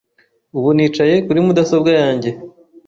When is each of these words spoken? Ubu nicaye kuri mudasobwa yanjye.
Ubu 0.57 0.69
nicaye 0.77 1.15
kuri 1.25 1.39
mudasobwa 1.45 1.91
yanjye. 1.99 2.29